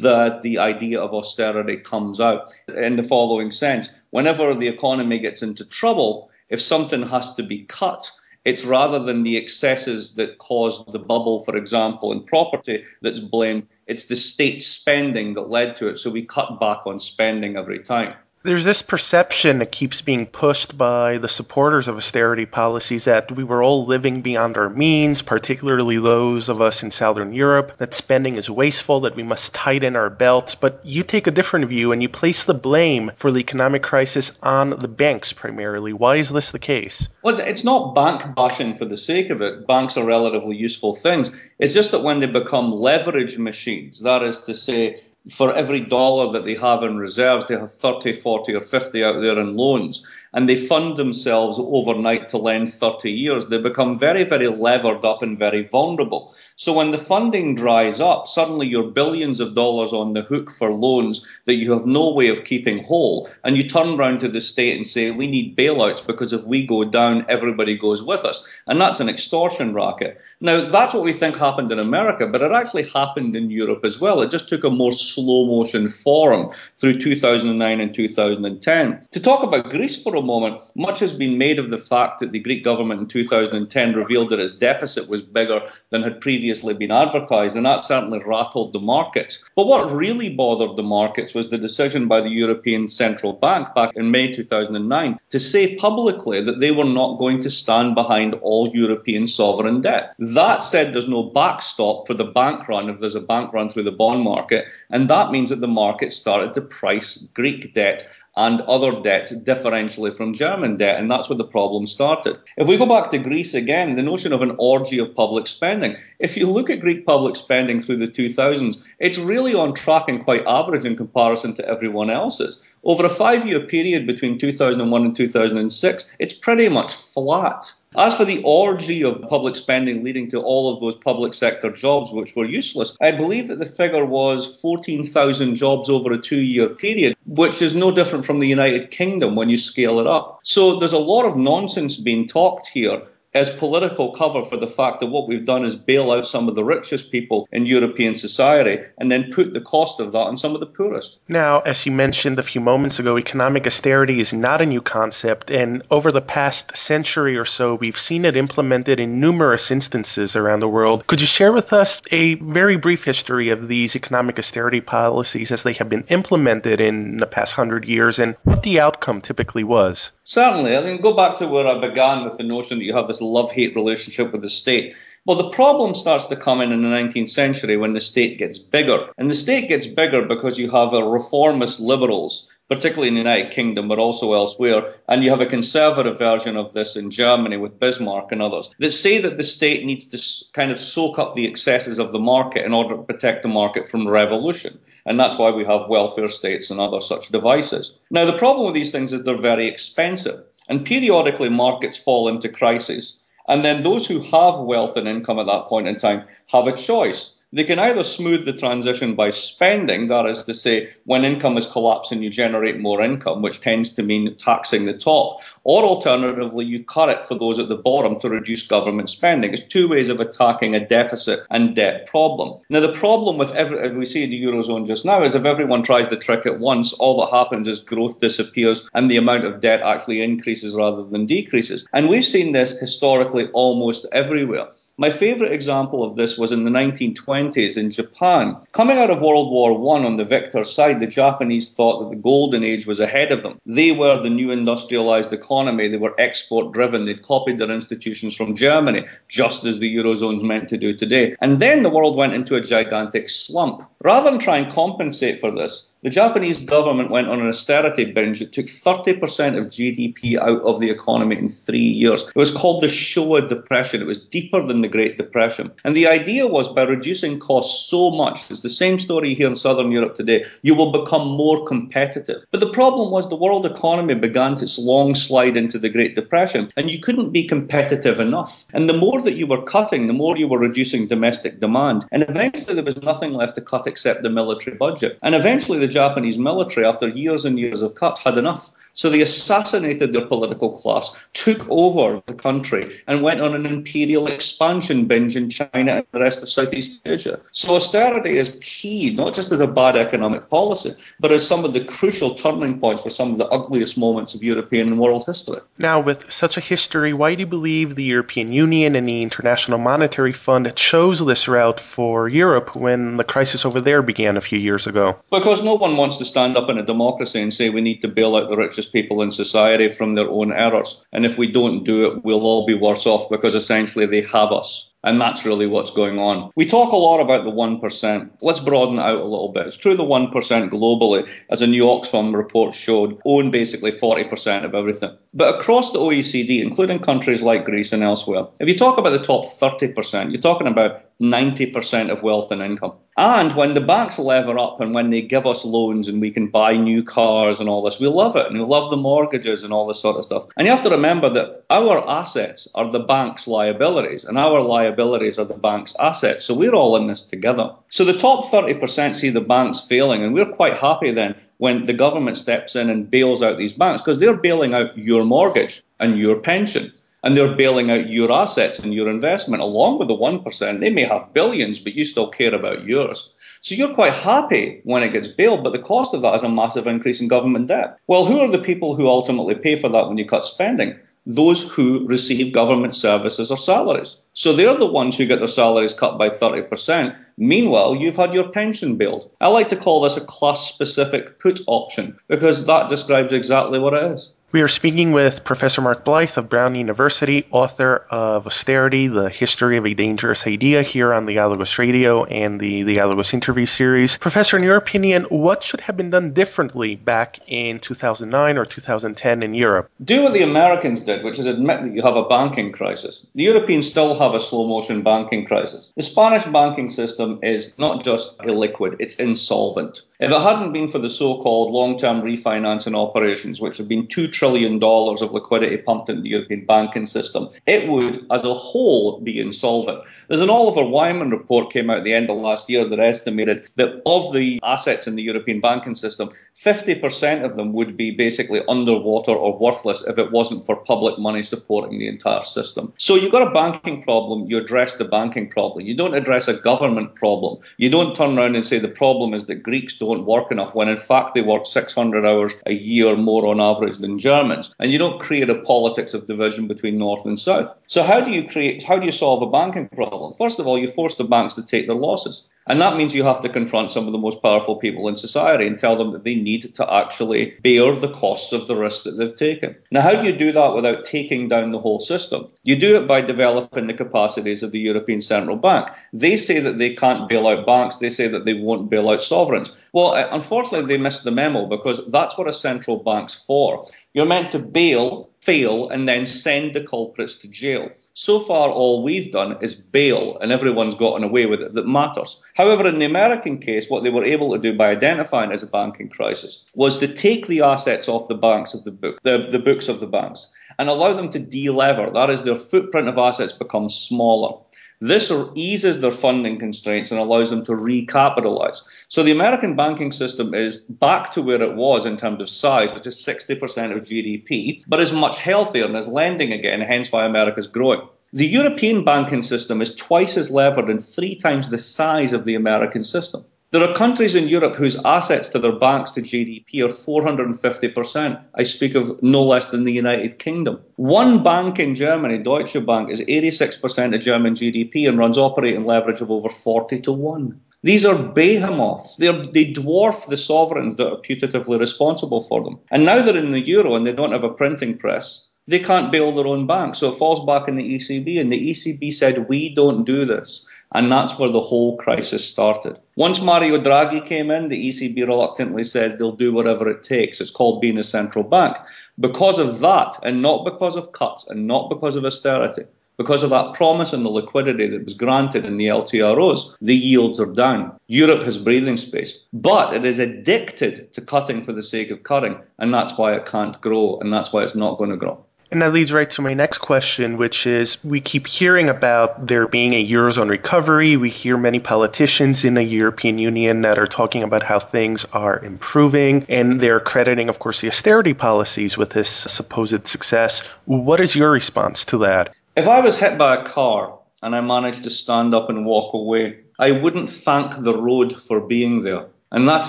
that 0.00 0.42
the 0.42 0.58
idea 0.58 1.00
of 1.00 1.12
austerity 1.12 1.76
comes 1.78 2.20
out 2.20 2.54
in 2.68 2.96
the 2.96 3.02
following 3.02 3.50
sense. 3.50 3.88
Whenever 4.10 4.54
the 4.54 4.68
economy 4.68 5.18
gets 5.18 5.42
into 5.42 5.64
trouble, 5.64 6.30
if 6.48 6.60
something 6.60 7.02
has 7.02 7.34
to 7.34 7.42
be 7.42 7.64
cut, 7.64 8.10
it's 8.44 8.64
rather 8.64 8.98
than 8.98 9.22
the 9.22 9.36
excesses 9.36 10.16
that 10.16 10.38
caused 10.38 10.90
the 10.90 10.98
bubble, 10.98 11.44
for 11.44 11.56
example, 11.56 12.12
in 12.12 12.24
property 12.24 12.84
that's 13.00 13.20
blamed, 13.20 13.68
it's 13.86 14.06
the 14.06 14.16
state 14.16 14.60
spending 14.60 15.34
that 15.34 15.48
led 15.48 15.76
to 15.76 15.88
it. 15.88 15.98
So 15.98 16.10
we 16.10 16.24
cut 16.24 16.58
back 16.58 16.86
on 16.86 16.98
spending 16.98 17.56
every 17.56 17.80
time. 17.80 18.14
There's 18.44 18.64
this 18.64 18.82
perception 18.82 19.60
that 19.60 19.70
keeps 19.70 20.00
being 20.00 20.26
pushed 20.26 20.76
by 20.76 21.18
the 21.18 21.28
supporters 21.28 21.86
of 21.86 21.96
austerity 21.96 22.44
policies 22.44 23.04
that 23.04 23.30
we 23.30 23.44
were 23.44 23.62
all 23.62 23.86
living 23.86 24.22
beyond 24.22 24.56
our 24.56 24.68
means, 24.68 25.22
particularly 25.22 25.98
those 25.98 26.48
of 26.48 26.60
us 26.60 26.82
in 26.82 26.90
Southern 26.90 27.32
Europe, 27.32 27.78
that 27.78 27.94
spending 27.94 28.34
is 28.34 28.50
wasteful, 28.50 29.02
that 29.02 29.14
we 29.14 29.22
must 29.22 29.54
tighten 29.54 29.94
our 29.94 30.10
belts. 30.10 30.56
But 30.56 30.84
you 30.84 31.04
take 31.04 31.28
a 31.28 31.30
different 31.30 31.68
view 31.68 31.92
and 31.92 32.02
you 32.02 32.08
place 32.08 32.42
the 32.42 32.52
blame 32.52 33.12
for 33.14 33.30
the 33.30 33.38
economic 33.38 33.84
crisis 33.84 34.36
on 34.42 34.70
the 34.70 34.88
banks 34.88 35.32
primarily. 35.32 35.92
Why 35.92 36.16
is 36.16 36.30
this 36.30 36.50
the 36.50 36.58
case? 36.58 37.08
Well, 37.22 37.38
it's 37.38 37.62
not 37.62 37.94
bank 37.94 38.34
bashing 38.34 38.74
for 38.74 38.86
the 38.86 38.96
sake 38.96 39.30
of 39.30 39.40
it. 39.40 39.68
Banks 39.68 39.96
are 39.96 40.04
relatively 40.04 40.56
useful 40.56 40.96
things. 40.96 41.30
It's 41.60 41.74
just 41.74 41.92
that 41.92 42.02
when 42.02 42.18
they 42.18 42.26
become 42.26 42.72
leverage 42.72 43.38
machines, 43.38 44.00
that 44.00 44.24
is 44.24 44.42
to 44.42 44.54
say, 44.54 45.00
for 45.30 45.54
every 45.54 45.80
dollar 45.80 46.32
that 46.32 46.44
they 46.44 46.56
have 46.56 46.82
in 46.82 46.96
reserves, 46.96 47.46
they 47.46 47.56
have 47.56 47.72
30, 47.72 48.12
40, 48.12 48.54
or 48.54 48.60
50 48.60 49.04
out 49.04 49.20
there 49.20 49.38
in 49.38 49.56
loans 49.56 50.06
and 50.32 50.48
they 50.48 50.56
fund 50.56 50.96
themselves 50.96 51.58
overnight 51.60 52.30
to 52.30 52.38
lend 52.38 52.72
30 52.72 53.10
years, 53.10 53.46
they 53.46 53.58
become 53.58 53.98
very, 53.98 54.24
very 54.24 54.48
levered 54.48 55.04
up 55.04 55.22
and 55.22 55.38
very 55.38 55.64
vulnerable. 55.64 56.34
So 56.56 56.72
when 56.74 56.90
the 56.90 56.98
funding 56.98 57.54
dries 57.54 58.00
up, 58.00 58.26
suddenly 58.26 58.66
you're 58.66 58.90
billions 58.90 59.40
of 59.40 59.54
dollars 59.54 59.92
on 59.92 60.12
the 60.12 60.22
hook 60.22 60.50
for 60.50 60.72
loans 60.72 61.26
that 61.44 61.56
you 61.56 61.72
have 61.72 61.86
no 61.86 62.12
way 62.12 62.28
of 62.28 62.44
keeping 62.44 62.82
whole. 62.82 63.28
And 63.42 63.56
you 63.56 63.68
turn 63.68 63.98
around 63.98 64.20
to 64.20 64.28
the 64.28 64.40
state 64.40 64.76
and 64.76 64.86
say, 64.86 65.10
we 65.10 65.26
need 65.26 65.56
bailouts 65.56 66.06
because 66.06 66.32
if 66.32 66.44
we 66.44 66.66
go 66.66 66.84
down, 66.84 67.26
everybody 67.28 67.76
goes 67.76 68.02
with 68.02 68.24
us. 68.24 68.46
And 68.66 68.80
that's 68.80 69.00
an 69.00 69.08
extortion 69.08 69.74
racket. 69.74 70.20
Now, 70.40 70.68
that's 70.68 70.94
what 70.94 71.02
we 71.02 71.12
think 71.12 71.36
happened 71.36 71.72
in 71.72 71.78
America, 71.78 72.26
but 72.26 72.42
it 72.42 72.52
actually 72.52 72.88
happened 72.88 73.36
in 73.36 73.50
Europe 73.50 73.84
as 73.84 74.00
well. 74.00 74.22
It 74.22 74.30
just 74.30 74.48
took 74.48 74.64
a 74.64 74.70
more 74.70 74.92
slow 74.92 75.46
motion 75.46 75.88
form 75.88 76.52
through 76.78 77.00
2009 77.00 77.80
and 77.80 77.94
2010. 77.94 79.08
To 79.10 79.20
talk 79.20 79.42
about 79.42 79.70
Greece 79.70 80.00
for 80.02 80.14
a 80.14 80.21
moment, 80.22 80.62
much 80.76 81.00
has 81.00 81.12
been 81.12 81.38
made 81.38 81.58
of 81.58 81.70
the 81.70 81.78
fact 81.78 82.20
that 82.20 82.32
the 82.32 82.38
Greek 82.38 82.64
government 82.64 83.00
in 83.00 83.06
2010 83.08 83.94
revealed 83.94 84.30
that 84.30 84.40
its 84.40 84.52
deficit 84.52 85.08
was 85.08 85.22
bigger 85.22 85.68
than 85.90 86.02
had 86.02 86.20
previously 86.20 86.74
been 86.74 86.90
advertised, 86.90 87.56
and 87.56 87.66
that 87.66 87.80
certainly 87.80 88.20
rattled 88.24 88.72
the 88.72 88.80
markets. 88.80 89.48
But 89.56 89.66
what 89.66 89.90
really 89.90 90.28
bothered 90.28 90.76
the 90.76 90.82
markets 90.82 91.34
was 91.34 91.48
the 91.48 91.58
decision 91.58 92.08
by 92.08 92.20
the 92.20 92.30
European 92.30 92.88
Central 92.88 93.32
Bank 93.32 93.74
back 93.74 93.92
in 93.96 94.10
May 94.10 94.32
2009 94.32 95.18
to 95.30 95.40
say 95.40 95.76
publicly 95.76 96.42
that 96.42 96.60
they 96.60 96.70
were 96.70 96.84
not 96.84 97.18
going 97.18 97.40
to 97.42 97.50
stand 97.50 97.94
behind 97.94 98.34
all 98.34 98.70
European 98.72 99.26
sovereign 99.26 99.80
debt. 99.80 100.14
That 100.18 100.62
said, 100.62 100.92
there's 100.92 101.08
no 101.08 101.22
backstop 101.22 102.06
for 102.06 102.14
the 102.14 102.24
bank 102.24 102.68
run 102.68 102.88
if 102.88 103.00
there's 103.00 103.14
a 103.14 103.20
bank 103.20 103.52
run 103.52 103.68
through 103.68 103.84
the 103.84 103.92
bond 103.92 104.22
market, 104.22 104.66
and 104.90 105.08
that 105.10 105.30
means 105.30 105.50
that 105.50 105.60
the 105.60 105.68
market 105.68 106.12
started 106.12 106.54
to 106.54 106.60
price 106.60 107.16
Greek 107.34 107.74
debt 107.74 108.08
and 108.36 108.62
other 108.62 109.02
debts 109.02 109.32
differentially 109.32 110.14
from 110.14 110.32
German 110.32 110.76
debt, 110.76 110.98
and 110.98 111.10
that's 111.10 111.28
where 111.28 111.36
the 111.36 111.44
problem 111.44 111.86
started. 111.86 112.38
If 112.56 112.66
we 112.66 112.78
go 112.78 112.86
back 112.86 113.10
to 113.10 113.18
Greece 113.18 113.54
again, 113.54 113.94
the 113.94 114.02
notion 114.02 114.32
of 114.32 114.42
an 114.42 114.56
orgy 114.58 114.98
of 114.98 115.14
public 115.14 115.46
spending, 115.46 115.96
if 116.18 116.36
you 116.36 116.50
look 116.50 116.70
at 116.70 116.80
Greek 116.80 117.04
public 117.04 117.36
spending 117.36 117.80
through 117.80 117.96
the 117.96 118.08
2000s, 118.08 118.82
it's 118.98 119.18
really 119.18 119.54
on 119.54 119.74
track 119.74 120.08
and 120.08 120.24
quite 120.24 120.46
average 120.46 120.84
in 120.84 120.96
comparison 120.96 121.54
to 121.54 121.68
everyone 121.68 122.08
else's. 122.08 122.62
Over 122.82 123.04
a 123.04 123.10
five 123.10 123.46
year 123.46 123.60
period 123.60 124.06
between 124.06 124.38
2001 124.38 125.04
and 125.04 125.14
2006, 125.14 126.16
it's 126.18 126.34
pretty 126.34 126.68
much 126.68 126.94
flat. 126.94 127.72
As 127.94 128.16
for 128.16 128.24
the 128.24 128.42
orgy 128.42 129.04
of 129.04 129.28
public 129.28 129.54
spending 129.54 130.02
leading 130.02 130.30
to 130.30 130.40
all 130.40 130.72
of 130.72 130.80
those 130.80 130.96
public 130.96 131.34
sector 131.34 131.70
jobs 131.70 132.10
which 132.10 132.34
were 132.34 132.46
useless, 132.46 132.96
I 132.98 133.10
believe 133.10 133.48
that 133.48 133.58
the 133.58 133.66
figure 133.66 134.04
was 134.04 134.46
14,000 134.62 135.56
jobs 135.56 135.90
over 135.90 136.12
a 136.12 136.18
two 136.18 136.40
year 136.40 136.70
period, 136.70 137.16
which 137.26 137.60
is 137.60 137.74
no 137.74 137.90
different 137.90 138.24
from 138.24 138.40
the 138.40 138.48
United 138.48 138.90
Kingdom 138.90 139.34
when 139.34 139.50
you 139.50 139.58
scale 139.58 140.00
it 140.00 140.06
up. 140.06 140.40
So 140.42 140.78
there's 140.78 140.94
a 140.94 140.98
lot 140.98 141.26
of 141.26 141.36
nonsense 141.36 141.96
being 141.96 142.28
talked 142.28 142.66
here 142.66 143.02
as 143.34 143.50
political 143.50 144.12
cover 144.12 144.42
for 144.42 144.56
the 144.56 144.66
fact 144.66 145.00
that 145.00 145.06
what 145.06 145.28
we've 145.28 145.44
done 145.44 145.64
is 145.64 145.76
bail 145.76 146.12
out 146.12 146.26
some 146.26 146.48
of 146.48 146.54
the 146.54 146.64
richest 146.64 147.10
people 147.10 147.48
in 147.50 147.66
European 147.66 148.14
society 148.14 148.82
and 148.98 149.10
then 149.10 149.32
put 149.32 149.52
the 149.52 149.60
cost 149.60 150.00
of 150.00 150.12
that 150.12 150.18
on 150.18 150.36
some 150.36 150.54
of 150.54 150.60
the 150.60 150.66
poorest. 150.66 151.18
Now, 151.28 151.60
as 151.60 151.86
you 151.86 151.92
mentioned 151.92 152.38
a 152.38 152.42
few 152.42 152.60
moments 152.60 152.98
ago, 152.98 153.18
economic 153.18 153.66
austerity 153.66 154.20
is 154.20 154.32
not 154.32 154.60
a 154.60 154.66
new 154.66 154.80
concept, 154.80 155.50
and 155.50 155.82
over 155.90 156.12
the 156.12 156.20
past 156.20 156.76
century 156.76 157.36
or 157.38 157.44
so, 157.44 157.74
we've 157.74 157.98
seen 157.98 158.24
it 158.24 158.36
implemented 158.36 159.00
in 159.00 159.20
numerous 159.20 159.70
instances 159.70 160.36
around 160.36 160.60
the 160.60 160.68
world. 160.68 161.06
Could 161.06 161.20
you 161.20 161.26
share 161.26 161.52
with 161.52 161.72
us 161.72 162.02
a 162.10 162.34
very 162.34 162.76
brief 162.76 163.04
history 163.04 163.50
of 163.50 163.66
these 163.66 163.96
economic 163.96 164.38
austerity 164.38 164.80
policies 164.80 165.52
as 165.52 165.62
they 165.62 165.72
have 165.74 165.88
been 165.88 166.04
implemented 166.08 166.80
in 166.80 167.16
the 167.16 167.26
past 167.26 167.54
hundred 167.54 167.86
years 167.86 168.18
and 168.18 168.36
what 168.44 168.62
the 168.62 168.80
outcome 168.80 169.20
typically 169.20 169.64
was? 169.64 170.12
Certainly. 170.24 170.76
I 170.76 170.82
mean, 170.82 171.00
go 171.00 171.14
back 171.14 171.38
to 171.38 171.46
where 171.46 171.66
I 171.66 171.80
began 171.80 172.24
with 172.24 172.36
the 172.36 172.44
notion 172.44 172.78
that 172.78 172.84
you 172.84 172.94
have 172.94 173.08
this 173.08 173.21
love 173.24 173.52
hate 173.52 173.74
relationship 173.74 174.32
with 174.32 174.40
the 174.40 174.50
state. 174.50 174.94
Well, 175.24 175.36
the 175.36 175.50
problem 175.50 175.94
starts 175.94 176.26
to 176.26 176.36
come 176.36 176.60
in 176.60 176.72
in 176.72 176.82
the 176.82 176.88
19th 176.88 177.28
century 177.28 177.76
when 177.76 177.92
the 177.92 178.00
state 178.00 178.38
gets 178.38 178.58
bigger. 178.58 179.10
And 179.16 179.30
the 179.30 179.34
state 179.34 179.68
gets 179.68 179.86
bigger 179.86 180.22
because 180.22 180.58
you 180.58 180.70
have 180.70 180.94
a 180.94 181.04
reformist 181.04 181.78
liberals 181.78 182.48
particularly 182.74 183.08
in 183.08 183.14
the 183.14 183.20
United 183.20 183.52
Kingdom, 183.52 183.88
but 183.88 183.98
also 183.98 184.32
elsewhere. 184.32 184.94
And 185.06 185.22
you 185.22 185.30
have 185.30 185.40
a 185.40 185.46
conservative 185.46 186.18
version 186.18 186.56
of 186.56 186.72
this 186.72 186.96
in 186.96 187.10
Germany 187.10 187.58
with 187.58 187.78
Bismarck 187.78 188.32
and 188.32 188.40
others 188.40 188.72
that 188.78 188.92
say 188.92 189.20
that 189.22 189.36
the 189.36 189.44
state 189.44 189.84
needs 189.84 190.06
to 190.06 190.52
kind 190.52 190.70
of 190.70 190.78
soak 190.78 191.18
up 191.18 191.34
the 191.34 191.46
excesses 191.46 191.98
of 191.98 192.12
the 192.12 192.18
market 192.18 192.64
in 192.64 192.72
order 192.72 192.96
to 192.96 193.02
protect 193.02 193.42
the 193.42 193.48
market 193.48 193.88
from 193.88 194.08
revolution. 194.08 194.78
And 195.04 195.20
that's 195.20 195.36
why 195.36 195.50
we 195.50 195.64
have 195.64 195.88
welfare 195.88 196.28
states 196.28 196.70
and 196.70 196.80
other 196.80 197.00
such 197.00 197.28
devices. 197.28 197.94
Now, 198.10 198.24
the 198.24 198.38
problem 198.38 198.66
with 198.66 198.74
these 198.74 198.92
things 198.92 199.12
is 199.12 199.22
they're 199.22 199.36
very 199.36 199.68
expensive. 199.68 200.42
And 200.72 200.86
periodically, 200.86 201.50
markets 201.50 201.98
fall 201.98 202.28
into 202.28 202.48
crisis. 202.48 203.20
And 203.46 203.62
then 203.62 203.82
those 203.82 204.06
who 204.06 204.20
have 204.20 204.58
wealth 204.58 204.96
and 204.96 205.06
income 205.06 205.38
at 205.38 205.44
that 205.44 205.66
point 205.66 205.86
in 205.86 205.96
time 205.96 206.24
have 206.46 206.66
a 206.66 206.74
choice. 206.74 207.36
They 207.52 207.64
can 207.64 207.78
either 207.78 208.02
smooth 208.02 208.46
the 208.46 208.54
transition 208.54 209.14
by 209.14 209.28
spending, 209.28 210.06
that 210.06 210.24
is 210.24 210.44
to 210.44 210.54
say, 210.54 210.88
when 211.04 211.26
income 211.26 211.58
is 211.58 211.66
collapsing, 211.66 212.22
you 212.22 212.30
generate 212.30 212.80
more 212.80 213.02
income, 213.02 213.42
which 213.42 213.60
tends 213.60 213.90
to 213.96 214.02
mean 214.02 214.34
taxing 214.36 214.86
the 214.86 214.96
top, 214.96 215.42
or 215.64 215.84
alternatively, 215.84 216.64
you 216.64 216.84
cut 216.84 217.08
it 217.08 217.24
for 217.24 217.34
those 217.34 217.58
at 217.58 217.68
the 217.68 217.76
bottom 217.76 218.18
to 218.20 218.28
reduce 218.28 218.66
government 218.66 219.08
spending. 219.08 219.52
It's 219.52 219.64
two 219.66 219.88
ways 219.88 220.08
of 220.08 220.20
attacking 220.20 220.74
a 220.74 220.86
deficit 220.86 221.44
and 221.50 221.74
debt 221.74 222.06
problem. 222.06 222.60
Now, 222.68 222.80
the 222.80 222.92
problem 222.92 223.38
with 223.38 223.52
every, 223.52 223.78
as 223.78 223.92
we 223.92 224.04
see 224.04 224.24
in 224.24 224.30
the 224.30 224.42
Eurozone 224.42 224.86
just 224.86 225.04
now, 225.04 225.22
is 225.22 225.34
if 225.34 225.44
everyone 225.44 225.82
tries 225.82 226.08
the 226.08 226.16
trick 226.16 226.46
at 226.46 226.58
once, 226.58 226.92
all 226.92 227.20
that 227.20 227.36
happens 227.36 227.68
is 227.68 227.80
growth 227.80 228.18
disappears 228.18 228.88
and 228.92 229.10
the 229.10 229.18
amount 229.18 229.44
of 229.44 229.60
debt 229.60 229.82
actually 229.82 230.20
increases 230.20 230.74
rather 230.74 231.04
than 231.04 231.26
decreases. 231.26 231.86
And 231.92 232.08
we've 232.08 232.24
seen 232.24 232.52
this 232.52 232.78
historically 232.78 233.48
almost 233.48 234.06
everywhere. 234.12 234.68
My 234.98 235.10
favorite 235.10 235.52
example 235.52 236.04
of 236.04 236.16
this 236.16 236.36
was 236.36 236.52
in 236.52 236.64
the 236.64 236.70
1920s 236.70 237.76
in 237.76 237.90
Japan. 237.90 238.56
Coming 238.72 238.98
out 238.98 239.10
of 239.10 239.22
World 239.22 239.50
War 239.50 239.72
I 239.72 240.04
on 240.04 240.16
the 240.16 240.24
victor 240.24 240.64
side, 240.64 241.00
the 241.00 241.06
Japanese 241.06 241.74
thought 241.74 242.02
that 242.02 242.10
the 242.10 242.22
golden 242.22 242.62
age 242.62 242.86
was 242.86 243.00
ahead 243.00 243.32
of 243.32 243.42
them. 243.42 243.58
They 243.64 243.92
were 243.92 244.20
the 244.22 244.30
new 244.30 244.50
industrialized 244.50 245.32
economy. 245.32 245.51
They 245.52 245.96
were 245.96 246.18
export 246.18 246.72
driven. 246.72 247.04
They'd 247.04 247.22
copied 247.22 247.58
their 247.58 247.70
institutions 247.70 248.34
from 248.34 248.54
Germany, 248.54 249.06
just 249.28 249.64
as 249.64 249.78
the 249.78 249.94
Eurozone's 249.94 250.42
meant 250.42 250.70
to 250.70 250.78
do 250.78 250.94
today. 250.94 251.36
And 251.40 251.58
then 251.58 251.82
the 251.82 251.90
world 251.90 252.16
went 252.16 252.32
into 252.32 252.56
a 252.56 252.60
gigantic 252.60 253.28
slump. 253.28 253.82
Rather 254.02 254.30
than 254.30 254.40
try 254.40 254.58
and 254.58 254.72
compensate 254.72 255.40
for 255.40 255.50
this, 255.50 255.88
the 256.02 256.10
Japanese 256.10 256.58
government 256.58 257.10
went 257.10 257.28
on 257.28 257.40
an 257.40 257.46
austerity 257.46 258.04
binge. 258.04 258.42
It 258.42 258.52
took 258.52 258.66
30% 258.66 259.56
of 259.56 259.66
GDP 259.66 260.36
out 260.36 260.62
of 260.62 260.80
the 260.80 260.90
economy 260.90 261.38
in 261.38 261.46
three 261.46 261.78
years. 261.78 262.26
It 262.26 262.34
was 262.34 262.50
called 262.50 262.82
the 262.82 262.88
Showa 262.88 263.48
Depression. 263.48 264.02
It 264.02 264.06
was 264.06 264.24
deeper 264.24 264.66
than 264.66 264.80
the 264.80 264.88
Great 264.88 265.16
Depression. 265.16 265.70
And 265.84 265.94
the 265.94 266.08
idea 266.08 266.48
was 266.48 266.68
by 266.68 266.82
reducing 266.82 267.38
costs 267.38 267.88
so 267.88 268.10
much, 268.10 268.50
it's 268.50 268.62
the 268.62 268.68
same 268.68 268.98
story 268.98 269.34
here 269.34 269.46
in 269.46 269.54
Southern 269.54 269.92
Europe 269.92 270.16
today, 270.16 270.44
you 270.62 270.74
will 270.74 270.90
become 270.90 271.28
more 271.28 271.64
competitive. 271.66 272.42
But 272.50 272.58
the 272.58 272.72
problem 272.72 273.12
was 273.12 273.28
the 273.28 273.36
world 273.36 273.64
economy 273.66 274.14
began 274.14 274.54
its 274.54 274.78
long 274.78 275.14
slide 275.14 275.41
into 275.48 275.78
the 275.78 275.88
Great 275.88 276.14
Depression, 276.14 276.70
and 276.76 276.90
you 276.90 277.00
couldn't 277.00 277.30
be 277.30 277.44
competitive 277.44 278.20
enough. 278.20 278.64
And 278.72 278.88
the 278.88 278.96
more 278.96 279.20
that 279.20 279.34
you 279.34 279.46
were 279.46 279.62
cutting, 279.62 280.06
the 280.06 280.12
more 280.12 280.36
you 280.36 280.48
were 280.48 280.58
reducing 280.58 281.06
domestic 281.06 281.60
demand. 281.60 282.04
And 282.10 282.22
eventually 282.22 282.74
there 282.74 282.84
was 282.84 283.02
nothing 283.02 283.32
left 283.32 283.56
to 283.56 283.60
cut 283.60 283.86
except 283.86 284.22
the 284.22 284.30
military 284.30 284.76
budget. 284.76 285.18
And 285.22 285.34
eventually 285.34 285.78
the 285.78 285.88
Japanese 285.88 286.38
military, 286.38 286.86
after 286.86 287.08
years 287.08 287.44
and 287.44 287.58
years 287.58 287.82
of 287.82 287.94
cuts, 287.94 288.22
had 288.22 288.38
enough. 288.38 288.70
So 288.94 289.08
they 289.08 289.22
assassinated 289.22 290.12
their 290.12 290.26
political 290.26 290.72
class, 290.72 291.16
took 291.32 291.66
over 291.70 292.22
the 292.26 292.34
country, 292.34 293.00
and 293.06 293.22
went 293.22 293.40
on 293.40 293.54
an 293.54 293.66
imperial 293.66 294.26
expansion 294.26 295.06
binge 295.06 295.36
in 295.36 295.48
China 295.48 295.96
and 295.96 296.06
the 296.12 296.20
rest 296.20 296.42
of 296.42 296.48
Southeast 296.48 297.00
Asia. 297.06 297.40
So 297.52 297.74
austerity 297.74 298.36
is 298.36 298.58
key, 298.60 299.10
not 299.14 299.34
just 299.34 299.52
as 299.52 299.60
a 299.60 299.66
bad 299.66 299.96
economic 299.96 300.50
policy, 300.50 300.94
but 301.18 301.32
as 301.32 301.46
some 301.46 301.64
of 301.64 301.72
the 301.72 301.84
crucial 301.84 302.34
turning 302.34 302.80
points 302.80 303.02
for 303.02 303.10
some 303.10 303.32
of 303.32 303.38
the 303.38 303.46
ugliest 303.46 303.96
moments 303.96 304.34
of 304.34 304.42
European 304.42 304.88
and 304.88 304.98
world 304.98 305.24
history. 305.32 305.60
Now, 305.78 306.00
with 306.00 306.30
such 306.30 306.56
a 306.56 306.60
history, 306.60 307.12
why 307.12 307.34
do 307.34 307.40
you 307.40 307.46
believe 307.46 307.94
the 307.94 308.04
European 308.04 308.52
Union 308.52 308.94
and 308.96 309.08
the 309.08 309.22
International 309.22 309.78
Monetary 309.78 310.32
Fund 310.32 310.74
chose 310.76 311.24
this 311.24 311.48
route 311.48 311.80
for 311.80 312.28
Europe 312.28 312.76
when 312.76 313.16
the 313.16 313.24
crisis 313.24 313.64
over 313.64 313.80
there 313.80 314.02
began 314.02 314.36
a 314.36 314.40
few 314.40 314.58
years 314.58 314.86
ago? 314.86 315.18
Because 315.30 315.64
no 315.64 315.74
one 315.74 315.96
wants 315.96 316.18
to 316.18 316.24
stand 316.24 316.56
up 316.56 316.68
in 316.70 316.78
a 316.78 316.84
democracy 316.84 317.40
and 317.40 317.52
say 317.52 317.70
we 317.70 317.80
need 317.80 318.02
to 318.02 318.08
bail 318.08 318.36
out 318.36 318.48
the 318.48 318.56
richest 318.56 318.92
people 318.92 319.22
in 319.22 319.32
society 319.32 319.88
from 319.88 320.14
their 320.14 320.28
own 320.28 320.52
errors. 320.52 321.00
And 321.12 321.24
if 321.24 321.38
we 321.38 321.50
don't 321.50 321.84
do 321.84 322.06
it, 322.06 322.24
we'll 322.24 322.42
all 322.42 322.66
be 322.66 322.74
worse 322.74 323.06
off 323.06 323.30
because 323.30 323.54
essentially 323.54 324.06
they 324.06 324.22
have 324.22 324.52
us. 324.52 324.91
And 325.04 325.20
that's 325.20 325.44
really 325.44 325.66
what's 325.66 325.90
going 325.90 326.18
on. 326.18 326.50
We 326.54 326.66
talk 326.66 326.92
a 326.92 326.96
lot 326.96 327.20
about 327.20 327.44
the 327.44 327.50
1%. 327.50 328.30
Let's 328.40 328.60
broaden 328.60 328.98
it 328.98 329.02
out 329.02 329.20
a 329.20 329.24
little 329.24 329.52
bit. 329.52 329.66
It's 329.66 329.76
true 329.76 329.96
the 329.96 330.04
1% 330.04 330.30
globally, 330.70 331.28
as 331.50 331.62
a 331.62 331.66
New 331.66 331.84
Oxfam 331.84 332.34
report 332.34 332.74
showed, 332.74 333.20
own 333.24 333.50
basically 333.50 333.92
40% 333.92 334.64
of 334.64 334.74
everything. 334.74 335.16
But 335.34 335.56
across 335.56 335.92
the 335.92 335.98
OECD, 335.98 336.62
including 336.62 337.00
countries 337.00 337.42
like 337.42 337.64
Greece 337.64 337.92
and 337.92 338.02
elsewhere, 338.02 338.46
if 338.60 338.68
you 338.68 338.78
talk 338.78 338.98
about 338.98 339.10
the 339.10 339.18
top 339.18 339.44
30%, 339.44 340.30
you're 340.30 340.40
talking 340.40 340.66
about 340.66 341.11
90% 341.22 342.10
of 342.10 342.22
wealth 342.22 342.50
and 342.50 342.60
income. 342.60 342.94
And 343.16 343.54
when 343.54 343.74
the 343.74 343.80
banks 343.80 344.18
lever 344.18 344.58
up 344.58 344.80
and 344.80 344.94
when 344.94 345.10
they 345.10 345.22
give 345.22 345.46
us 345.46 345.64
loans 345.64 346.08
and 346.08 346.20
we 346.20 346.30
can 346.30 346.48
buy 346.48 346.76
new 346.76 347.02
cars 347.02 347.60
and 347.60 347.68
all 347.68 347.82
this, 347.82 348.00
we 348.00 348.08
love 348.08 348.36
it 348.36 348.46
and 348.46 348.58
we 348.58 348.64
love 348.64 348.90
the 348.90 348.96
mortgages 348.96 349.64
and 349.64 349.72
all 349.72 349.86
this 349.86 350.00
sort 350.00 350.16
of 350.16 350.24
stuff. 350.24 350.46
And 350.56 350.66
you 350.66 350.72
have 350.72 350.82
to 350.84 350.90
remember 350.90 351.28
that 351.30 351.64
our 351.68 352.08
assets 352.08 352.68
are 352.74 352.90
the 352.90 353.00
bank's 353.00 353.46
liabilities 353.46 354.24
and 354.24 354.38
our 354.38 354.60
liabilities 354.62 355.38
are 355.38 355.44
the 355.44 355.54
bank's 355.54 355.94
assets. 355.98 356.44
So 356.44 356.54
we're 356.54 356.74
all 356.74 356.96
in 356.96 357.06
this 357.06 357.24
together. 357.24 357.72
So 357.90 358.04
the 358.04 358.18
top 358.18 358.44
30% 358.44 359.14
see 359.14 359.28
the 359.28 359.40
banks 359.42 359.80
failing 359.80 360.24
and 360.24 360.32
we're 360.32 360.46
quite 360.46 360.74
happy 360.74 361.12
then 361.12 361.34
when 361.58 361.86
the 361.86 361.92
government 361.92 362.36
steps 362.36 362.76
in 362.76 362.88
and 362.88 363.10
bails 363.10 363.42
out 363.42 363.58
these 363.58 363.74
banks 363.74 364.00
because 364.00 364.18
they're 364.18 364.36
bailing 364.36 364.74
out 364.74 364.96
your 364.96 365.24
mortgage 365.24 365.82
and 366.00 366.18
your 366.18 366.40
pension 366.40 366.92
and 367.22 367.36
they're 367.36 367.54
bailing 367.54 367.90
out 367.90 368.08
your 368.08 368.32
assets 368.32 368.78
and 368.78 368.92
your 368.92 369.08
investment 369.08 369.62
along 369.62 369.98
with 369.98 370.08
the 370.08 370.16
1%. 370.16 370.80
They 370.80 370.90
may 370.90 371.04
have 371.04 371.32
billions, 371.32 371.78
but 371.78 371.94
you 371.94 372.04
still 372.04 372.28
care 372.28 372.54
about 372.54 372.84
yours. 372.84 373.32
So 373.60 373.76
you're 373.76 373.94
quite 373.94 374.12
happy 374.12 374.80
when 374.82 375.04
it 375.04 375.12
gets 375.12 375.28
bailed, 375.28 375.62
but 375.62 375.72
the 375.72 375.78
cost 375.78 376.14
of 376.14 376.22
that 376.22 376.34
is 376.34 376.42
a 376.42 376.48
massive 376.48 376.88
increase 376.88 377.20
in 377.20 377.28
government 377.28 377.68
debt. 377.68 377.98
Well, 378.08 378.24
who 378.24 378.40
are 378.40 378.50
the 378.50 378.58
people 378.58 378.96
who 378.96 379.06
ultimately 379.06 379.54
pay 379.54 379.76
for 379.76 379.88
that 379.88 380.08
when 380.08 380.18
you 380.18 380.26
cut 380.26 380.44
spending? 380.44 380.98
Those 381.24 381.62
who 381.62 382.08
receive 382.08 382.52
government 382.52 382.96
services 382.96 383.52
or 383.52 383.56
salaries. 383.56 384.20
So 384.32 384.54
they're 384.54 384.76
the 384.76 384.86
ones 384.86 385.16
who 385.16 385.26
get 385.26 385.38
their 385.38 385.46
salaries 385.46 385.94
cut 385.94 386.18
by 386.18 386.30
30%. 386.30 387.16
Meanwhile, 387.36 387.94
you've 387.94 388.16
had 388.16 388.34
your 388.34 388.48
pension 388.48 388.96
bailed. 388.96 389.30
I 389.40 389.46
like 389.46 389.68
to 389.68 389.76
call 389.76 390.00
this 390.00 390.16
a 390.16 390.20
class 390.20 390.66
specific 390.66 391.38
put 391.38 391.60
option 391.68 392.18
because 392.26 392.66
that 392.66 392.88
describes 392.88 393.32
exactly 393.32 393.78
what 393.78 393.94
it 393.94 394.10
is. 394.12 394.34
We 394.52 394.60
are 394.60 394.68
speaking 394.68 395.12
with 395.12 395.44
Professor 395.44 395.80
Mark 395.80 396.04
Blyth 396.04 396.36
of 396.36 396.50
Brown 396.50 396.74
University, 396.74 397.46
author 397.50 397.96
of 397.96 398.46
Austerity, 398.46 399.08
The 399.08 399.30
History 399.30 399.78
of 399.78 399.86
a 399.86 399.94
Dangerous 399.94 400.46
Idea, 400.46 400.82
here 400.82 401.14
on 401.14 401.24
the 401.24 401.36
Dialogos 401.36 401.78
Radio 401.78 402.24
and 402.24 402.60
the, 402.60 402.82
the 402.82 402.98
interview 403.32 403.64
series. 403.64 404.18
Professor, 404.18 404.58
in 404.58 404.62
your 404.62 404.76
opinion, 404.76 405.22
what 405.30 405.62
should 405.62 405.80
have 405.80 405.96
been 405.96 406.10
done 406.10 406.34
differently 406.34 406.96
back 406.96 407.38
in 407.48 407.80
2009 407.80 408.58
or 408.58 408.66
2010 408.66 409.42
in 409.42 409.54
Europe? 409.54 409.90
Do 410.04 410.24
what 410.24 410.34
the 410.34 410.42
Americans 410.42 411.00
did, 411.00 411.24
which 411.24 411.38
is 411.38 411.46
admit 411.46 411.80
that 411.84 411.94
you 411.94 412.02
have 412.02 412.16
a 412.16 412.28
banking 412.28 412.72
crisis. 412.72 413.26
The 413.34 413.44
Europeans 413.44 413.88
still 413.88 414.18
have 414.18 414.34
a 414.34 414.40
slow 414.40 414.66
motion 414.66 415.00
banking 415.00 415.46
crisis. 415.46 415.94
The 415.96 416.02
Spanish 416.02 416.44
banking 416.44 416.90
system 416.90 417.38
is 417.42 417.78
not 417.78 418.04
just 418.04 418.38
illiquid, 418.40 418.96
it's 419.00 419.18
insolvent. 419.18 420.02
If 420.22 420.30
it 420.30 420.40
hadn't 420.40 420.72
been 420.72 420.86
for 420.86 421.00
the 421.00 421.08
so 421.08 421.42
called 421.42 421.72
long 421.72 421.98
term 421.98 422.22
refinancing 422.22 422.96
operations, 422.96 423.60
which 423.60 423.78
have 423.78 423.88
been 423.88 424.06
two 424.06 424.28
trillion 424.28 424.78
dollars 424.78 425.20
of 425.20 425.32
liquidity 425.32 425.78
pumped 425.78 426.10
into 426.10 426.22
the 426.22 426.28
European 426.28 426.64
banking 426.64 427.06
system, 427.06 427.48
it 427.66 427.88
would, 427.88 428.24
as 428.30 428.44
a 428.44 428.54
whole, 428.54 429.18
be 429.18 429.40
insolvent. 429.40 430.04
There's 430.28 430.40
an 430.40 430.48
Oliver 430.48 430.84
Wyman 430.84 431.30
report 431.30 431.72
came 431.72 431.90
out 431.90 431.96
at 431.96 432.04
the 432.04 432.14
end 432.14 432.30
of 432.30 432.36
last 432.36 432.70
year 432.70 432.88
that 432.88 433.00
estimated 433.00 433.68
that 433.74 434.00
of 434.06 434.32
the 434.32 434.60
assets 434.62 435.08
in 435.08 435.16
the 435.16 435.24
European 435.24 435.60
banking 435.60 435.96
system, 435.96 436.30
50% 436.56 437.44
of 437.44 437.56
them 437.56 437.72
would 437.72 437.96
be 437.96 438.12
basically 438.12 438.62
underwater 438.64 439.32
or 439.32 439.58
worthless 439.58 440.06
if 440.06 440.18
it 440.18 440.30
wasn't 440.30 440.64
for 440.64 440.76
public 440.76 441.18
money 441.18 441.42
supporting 441.42 441.98
the 441.98 442.06
entire 442.06 442.44
system. 442.44 442.92
So 442.96 443.16
you've 443.16 443.32
got 443.32 443.48
a 443.48 443.50
banking 443.50 444.04
problem, 444.04 444.48
you 444.48 444.58
address 444.58 444.94
the 444.94 445.04
banking 445.04 445.48
problem. 445.50 445.84
You 445.84 445.96
don't 445.96 446.14
address 446.14 446.46
a 446.46 446.54
government 446.54 447.16
problem. 447.16 447.58
You 447.76 447.90
don't 447.90 448.14
turn 448.14 448.38
around 448.38 448.54
and 448.54 448.64
say 448.64 448.78
the 448.78 448.86
problem 448.86 449.34
is 449.34 449.46
that 449.46 449.64
Greeks 449.64 449.98
don't 449.98 450.11
don't 450.14 450.26
work 450.26 450.52
enough 450.52 450.74
when 450.74 450.88
in 450.88 450.96
fact 450.96 451.34
they 451.34 451.40
work 451.40 451.66
600 451.66 452.24
hours 452.24 452.54
a 452.66 452.72
year 452.72 453.16
more 453.16 453.46
on 453.46 453.60
average 453.60 453.98
than 453.98 454.18
Germans. 454.18 454.74
And 454.78 454.92
you 454.92 454.98
don't 454.98 455.20
create 455.20 455.50
a 455.50 455.62
politics 455.62 456.14
of 456.14 456.26
division 456.26 456.68
between 456.68 456.98
North 456.98 457.24
and 457.26 457.38
South. 457.38 457.74
So 457.86 458.02
how 458.02 458.20
do 458.20 458.30
you 458.30 458.48
create, 458.48 458.82
how 458.82 458.98
do 458.98 459.06
you 459.06 459.12
solve 459.12 459.42
a 459.42 459.50
banking 459.50 459.88
problem? 459.88 460.32
First 460.32 460.58
of 460.58 460.66
all, 460.66 460.78
you 460.78 460.88
force 460.88 461.16
the 461.16 461.24
banks 461.24 461.54
to 461.54 461.64
take 461.64 461.86
their 461.86 461.96
losses. 461.96 462.48
And 462.66 462.80
that 462.80 462.96
means 462.96 463.14
you 463.14 463.24
have 463.24 463.40
to 463.40 463.48
confront 463.48 463.90
some 463.90 464.06
of 464.06 464.12
the 464.12 464.18
most 464.18 464.40
powerful 464.40 464.76
people 464.76 465.08
in 465.08 465.16
society 465.16 465.66
and 465.66 465.76
tell 465.76 465.96
them 465.96 466.12
that 466.12 466.22
they 466.22 466.36
need 466.36 466.74
to 466.74 466.92
actually 466.92 467.56
bear 467.62 467.96
the 467.96 468.12
costs 468.12 468.52
of 468.52 468.68
the 468.68 468.76
risk 468.76 469.04
that 469.04 469.12
they've 469.12 469.34
taken. 469.34 469.76
Now, 469.90 470.00
how 470.00 470.20
do 470.20 470.28
you 470.28 470.36
do 470.36 470.52
that 470.52 470.74
without 470.74 471.04
taking 471.04 471.48
down 471.48 471.72
the 471.72 471.80
whole 471.80 471.98
system? 471.98 472.48
You 472.62 472.76
do 472.76 472.96
it 472.96 473.08
by 473.08 473.20
developing 473.20 473.86
the 473.86 473.94
capacities 473.94 474.62
of 474.62 474.70
the 474.70 474.78
European 474.78 475.20
Central 475.20 475.56
Bank. 475.56 475.88
They 476.12 476.36
say 476.36 476.60
that 476.60 476.78
they 476.78 476.94
can't 476.94 477.28
bail 477.28 477.48
out 477.48 477.66
banks, 477.66 477.96
they 477.96 478.10
say 478.10 478.28
that 478.28 478.44
they 478.44 478.54
won't 478.54 478.90
bail 478.90 479.10
out 479.10 479.22
sovereigns. 479.22 479.74
Well, 479.92 480.01
uh, 480.06 480.28
unfortunately, 480.32 480.86
they 480.86 481.02
missed 481.02 481.24
the 481.24 481.30
memo 481.30 481.66
because 481.66 482.06
that's 482.10 482.36
what 482.36 482.48
a 482.48 482.52
central 482.52 483.02
bank's 483.02 483.34
for. 483.34 483.86
You're 484.12 484.26
meant 484.26 484.52
to 484.52 484.58
bail, 484.58 485.30
fail, 485.40 485.88
and 485.88 486.08
then 486.08 486.26
send 486.26 486.74
the 486.74 486.82
culprits 486.82 487.36
to 487.36 487.48
jail. 487.48 487.90
So 488.14 488.38
far, 488.40 488.68
all 488.68 489.02
we've 489.02 489.32
done 489.32 489.58
is 489.62 489.74
bail, 489.74 490.38
and 490.38 490.52
everyone's 490.52 490.94
gotten 490.94 491.24
away 491.24 491.46
with 491.46 491.60
it 491.60 491.74
that 491.74 491.86
matters. 491.86 492.42
However, 492.56 492.86
in 492.86 492.98
the 492.98 493.06
American 493.06 493.58
case, 493.58 493.88
what 493.88 494.02
they 494.02 494.10
were 494.10 494.24
able 494.24 494.52
to 494.52 494.58
do 494.58 494.76
by 494.76 494.90
identifying 494.90 495.52
as 495.52 495.62
a 495.62 495.66
banking 495.66 496.08
crisis 496.08 496.64
was 496.74 496.98
to 496.98 497.08
take 497.08 497.46
the 497.46 497.62
assets 497.62 498.08
off 498.08 498.28
the 498.28 498.34
banks 498.34 498.74
of 498.74 498.84
the 498.84 498.90
book, 498.90 499.18
the, 499.22 499.48
the 499.50 499.58
books 499.58 499.88
of 499.88 500.00
the 500.00 500.06
banks, 500.06 500.52
and 500.78 500.88
allow 500.88 501.14
them 501.14 501.30
to 501.30 501.40
delever. 501.40 502.12
That 502.12 502.30
is, 502.30 502.42
their 502.42 502.56
footprint 502.56 503.08
of 503.08 503.18
assets 503.18 503.52
becomes 503.52 503.94
smaller. 503.94 504.62
This 505.04 505.32
eases 505.56 505.98
their 505.98 506.12
funding 506.12 506.60
constraints 506.60 507.10
and 507.10 507.18
allows 507.18 507.50
them 507.50 507.64
to 507.64 507.72
recapitalize. 507.72 508.82
So 509.08 509.24
the 509.24 509.32
American 509.32 509.74
banking 509.74 510.12
system 510.12 510.54
is 510.54 510.76
back 510.76 511.32
to 511.32 511.42
where 511.42 511.60
it 511.60 511.74
was 511.74 512.06
in 512.06 512.16
terms 512.18 512.40
of 512.40 512.48
size, 512.48 512.94
which 512.94 513.08
is 513.08 513.16
60% 513.16 513.60
of 513.96 514.02
GDP, 514.02 514.84
but 514.86 515.00
is 515.00 515.12
much 515.12 515.40
healthier 515.40 515.86
and 515.86 515.96
is 515.96 516.06
lending 516.06 516.52
again, 516.52 516.80
hence 516.82 517.10
why 517.10 517.26
America's 517.26 517.66
growing. 517.66 518.02
The 518.32 518.46
European 518.46 519.02
banking 519.02 519.42
system 519.42 519.82
is 519.82 519.96
twice 519.96 520.36
as 520.36 520.52
levered 520.52 520.88
and 520.88 521.02
three 521.04 521.34
times 521.34 521.68
the 521.68 521.78
size 521.78 522.32
of 522.32 522.44
the 522.44 522.54
American 522.54 523.02
system. 523.02 523.44
There 523.72 523.88
are 523.88 523.94
countries 523.94 524.34
in 524.34 524.48
Europe 524.48 524.74
whose 524.74 525.02
assets 525.02 525.48
to 525.50 525.58
their 525.58 525.72
banks 525.72 526.12
to 526.12 526.20
GDP 526.20 526.82
are 526.82 526.92
450%. 526.92 528.44
I 528.54 528.64
speak 528.64 528.94
of 528.94 529.22
no 529.22 529.44
less 529.44 529.68
than 529.68 529.84
the 529.84 529.92
United 529.92 530.38
Kingdom. 530.38 530.82
One 530.96 531.42
bank 531.42 531.78
in 531.78 531.94
Germany, 531.94 532.42
Deutsche 532.42 532.84
Bank, 532.84 533.08
is 533.08 533.22
86% 533.22 534.14
of 534.14 534.20
German 534.20 534.56
GDP 534.56 535.08
and 535.08 535.16
runs 535.16 535.38
operating 535.38 535.86
leverage 535.86 536.20
of 536.20 536.30
over 536.30 536.50
40 536.50 537.00
to 537.00 537.12
1. 537.12 537.60
These 537.82 538.04
are 538.04 538.22
behemoths. 538.22 539.16
They're, 539.16 539.46
they 539.46 539.72
dwarf 539.72 540.26
the 540.26 540.36
sovereigns 540.36 540.96
that 540.96 541.06
are 541.06 541.22
putatively 541.22 541.80
responsible 541.80 542.42
for 542.42 542.62
them. 542.62 542.80
And 542.90 543.06
now 543.06 543.22
they're 543.22 543.38
in 543.38 543.48
the 543.48 543.66
euro 543.66 543.94
and 543.94 544.04
they 544.04 544.12
don't 544.12 544.32
have 544.32 544.44
a 544.44 544.52
printing 544.52 544.98
press. 544.98 545.48
They 545.66 545.78
can't 545.78 546.12
bail 546.12 546.32
their 546.32 546.46
own 546.46 546.66
bank. 546.66 546.94
So 546.94 547.08
it 547.08 547.16
falls 547.16 547.46
back 547.46 547.68
in 547.68 547.76
the 547.76 547.94
ECB. 547.94 548.38
And 548.38 548.52
the 548.52 548.70
ECB 548.70 549.14
said, 549.14 549.48
we 549.48 549.74
don't 549.74 550.04
do 550.04 550.26
this. 550.26 550.66
And 550.94 551.10
that's 551.10 551.38
where 551.38 551.50
the 551.50 551.60
whole 551.60 551.96
crisis 551.96 552.46
started. 552.46 552.98
Once 553.16 553.40
Mario 553.40 553.80
Draghi 553.80 554.24
came 554.26 554.50
in, 554.50 554.68
the 554.68 554.88
ECB 554.88 555.26
reluctantly 555.26 555.84
says 555.84 556.16
they'll 556.16 556.32
do 556.32 556.52
whatever 556.52 556.88
it 556.90 557.02
takes. 557.02 557.40
It's 557.40 557.50
called 557.50 557.80
being 557.80 557.98
a 557.98 558.02
central 558.02 558.44
bank. 558.44 558.76
Because 559.18 559.58
of 559.58 559.80
that, 559.80 560.18
and 560.22 560.42
not 560.42 560.64
because 560.64 560.96
of 560.96 561.12
cuts, 561.12 561.48
and 561.48 561.66
not 561.66 561.88
because 561.88 562.16
of 562.16 562.24
austerity, 562.24 562.84
because 563.16 563.42
of 563.42 563.50
that 563.50 563.74
promise 563.74 564.12
and 564.12 564.24
the 564.24 564.28
liquidity 564.28 564.88
that 564.88 565.04
was 565.04 565.14
granted 565.14 565.64
in 565.64 565.76
the 565.76 565.86
LTROs, 565.86 566.76
the 566.80 566.96
yields 566.96 567.40
are 567.40 567.52
down. 567.52 567.98
Europe 568.06 568.42
has 568.42 568.58
breathing 568.58 568.96
space, 568.96 569.44
but 569.52 569.94
it 569.94 570.04
is 570.04 570.18
addicted 570.18 571.12
to 571.12 571.20
cutting 571.20 571.62
for 571.62 571.72
the 571.72 571.82
sake 571.82 572.10
of 572.10 572.22
cutting, 572.22 572.60
and 572.78 572.92
that's 572.92 573.16
why 573.16 573.34
it 573.34 573.46
can't 573.46 573.80
grow, 573.80 574.18
and 574.18 574.32
that's 574.32 574.52
why 574.52 574.62
it's 574.62 574.74
not 574.74 574.98
going 574.98 575.10
to 575.10 575.16
grow. 575.16 575.44
And 575.72 575.80
that 575.80 575.94
leads 575.94 576.12
right 576.12 576.28
to 576.32 576.42
my 576.42 576.52
next 576.52 576.78
question, 576.78 577.38
which 577.38 577.66
is 577.66 578.04
we 578.04 578.20
keep 578.20 578.46
hearing 578.46 578.90
about 578.90 579.46
there 579.46 579.66
being 579.66 579.94
a 579.94 580.06
Eurozone 580.06 580.50
recovery. 580.50 581.16
We 581.16 581.30
hear 581.30 581.56
many 581.56 581.80
politicians 581.80 582.66
in 582.66 582.74
the 582.74 582.82
European 582.82 583.38
Union 583.38 583.80
that 583.80 583.98
are 583.98 584.06
talking 584.06 584.42
about 584.42 584.62
how 584.62 584.78
things 584.78 585.24
are 585.32 585.58
improving, 585.58 586.44
and 586.50 586.78
they're 586.78 587.00
crediting, 587.00 587.48
of 587.48 587.58
course, 587.58 587.80
the 587.80 587.88
austerity 587.88 588.34
policies 588.34 588.98
with 588.98 589.08
this 589.08 589.30
supposed 589.30 590.06
success. 590.06 590.66
What 590.84 591.20
is 591.20 591.34
your 591.34 591.50
response 591.50 592.04
to 592.06 592.18
that? 592.18 592.54
If 592.76 592.86
I 592.86 593.00
was 593.00 593.16
hit 593.16 593.38
by 593.38 593.56
a 593.56 593.64
car 593.64 594.18
and 594.42 594.54
I 594.54 594.60
managed 594.60 595.04
to 595.04 595.10
stand 595.10 595.54
up 595.54 595.70
and 595.70 595.86
walk 595.86 596.12
away, 596.12 596.64
I 596.78 596.90
wouldn't 596.90 597.30
thank 597.30 597.76
the 597.78 597.96
road 597.96 598.34
for 598.38 598.60
being 598.60 599.04
there. 599.04 599.28
And 599.50 599.66
that's 599.66 599.88